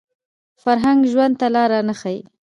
[0.63, 2.19] فرهنګ ژوند ته لاره نه ښيي